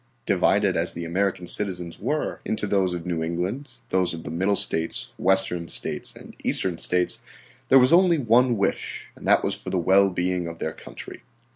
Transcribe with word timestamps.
Divided 0.25 0.75
as 0.75 0.95
the 0.95 1.05
American 1.05 1.45
citizens 1.45 1.99
were 1.99 2.39
into 2.43 2.65
those 2.65 2.95
of 2.95 3.05
New 3.05 3.21
England, 3.21 3.69
those 3.89 4.15
of 4.15 4.23
the 4.23 4.31
Middle 4.31 4.55
States, 4.55 5.11
Western 5.19 5.67
States, 5.67 6.15
and 6.15 6.35
Eastern 6.43 6.79
States, 6.79 7.19
there 7.69 7.77
was 7.77 7.93
only 7.93 8.17
one 8.17 8.57
wish, 8.57 9.11
and 9.15 9.27
that 9.27 9.43
was 9.43 9.53
for 9.53 9.69
the 9.69 9.77
well 9.77 10.09
being 10.09 10.47
of 10.47 10.57
their 10.57 10.73
country. 10.73 11.21